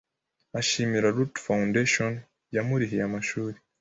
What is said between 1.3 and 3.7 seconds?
Foundation yamurihiye amashuri